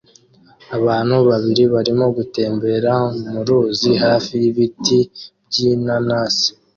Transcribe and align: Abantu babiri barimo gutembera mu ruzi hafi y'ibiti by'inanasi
Abantu 0.77 1.15
babiri 1.29 1.63
barimo 1.73 2.05
gutembera 2.17 2.93
mu 3.29 3.39
ruzi 3.47 3.91
hafi 4.03 4.31
y'ibiti 4.43 4.99
by'inanasi 5.47 6.49